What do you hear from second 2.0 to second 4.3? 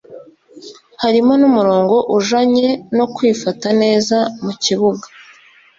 ujanye no kwifata neza